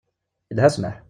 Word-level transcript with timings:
Yelha 0.49 0.69
ssmaḥ. 0.71 0.95